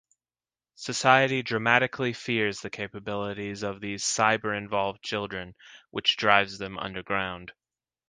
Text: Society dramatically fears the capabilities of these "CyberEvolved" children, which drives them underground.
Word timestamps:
Society 0.77 1.43
dramatically 1.43 2.11
fears 2.11 2.59
the 2.61 2.71
capabilities 2.71 3.61
of 3.61 3.79
these 3.81 4.03
"CyberEvolved" 4.03 5.03
children, 5.03 5.53
which 5.91 6.17
drives 6.17 6.57
them 6.57 6.79
underground. 6.79 7.51